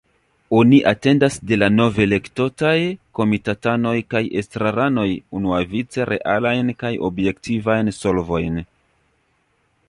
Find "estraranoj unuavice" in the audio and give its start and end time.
4.41-6.09